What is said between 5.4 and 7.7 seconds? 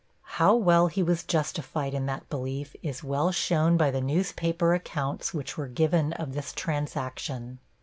were given of this transaction.